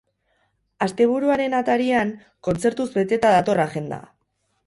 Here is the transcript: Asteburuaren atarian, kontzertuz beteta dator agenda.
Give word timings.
Asteburuaren 0.85 1.55
atarian, 1.57 2.15
kontzertuz 2.49 2.89
beteta 2.97 3.35
dator 3.37 3.65
agenda. 3.67 4.01